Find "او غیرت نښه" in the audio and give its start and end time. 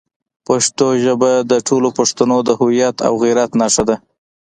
3.07-3.83